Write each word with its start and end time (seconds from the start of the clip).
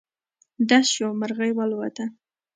ډز 0.67 0.85
شو، 0.95 1.07
مرغی 1.19 1.51
والوته. 1.55 2.05